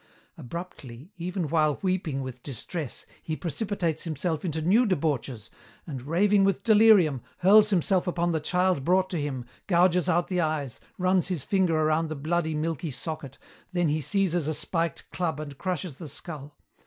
Abruptly, 0.35 1.11
even 1.17 1.47
while 1.47 1.77
weeping 1.83 2.23
with 2.23 2.41
distress, 2.41 3.05
he 3.21 3.35
precipitates 3.35 4.01
himself 4.03 4.43
into 4.43 4.59
new 4.59 4.83
debauches 4.87 5.51
and, 5.85 6.01
raving 6.01 6.43
with 6.43 6.63
delirium, 6.63 7.21
hurls 7.41 7.69
himself 7.69 8.07
upon 8.07 8.31
the 8.31 8.39
child 8.39 8.83
brought 8.83 9.11
to 9.11 9.21
him, 9.21 9.45
gouges 9.67 10.09
out 10.09 10.27
the 10.27 10.41
eyes, 10.41 10.79
runs 10.97 11.27
his 11.27 11.43
finger 11.43 11.75
around 11.77 12.07
the 12.09 12.15
bloody, 12.15 12.55
milky 12.55 12.89
socket, 12.89 13.37
then 13.73 13.89
he 13.89 14.01
seizes 14.01 14.47
a 14.47 14.55
spiked 14.55 15.07
club 15.11 15.39
and 15.39 15.59
crushes 15.59 15.97
the 15.99 16.07
skull. 16.09 16.57